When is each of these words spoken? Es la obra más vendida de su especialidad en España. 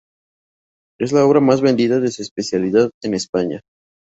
Es 0.99 1.11
la 1.11 1.23
obra 1.25 1.39
más 1.41 1.61
vendida 1.61 1.99
de 1.99 2.09
su 2.09 2.23
especialidad 2.23 2.89
en 3.03 3.13
España. 3.13 3.61